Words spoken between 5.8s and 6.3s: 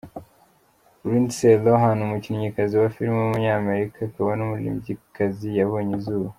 izuba.